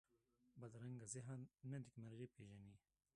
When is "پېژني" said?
2.35-2.75